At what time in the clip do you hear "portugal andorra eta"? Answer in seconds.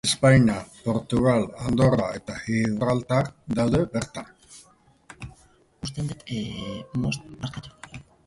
0.85-2.37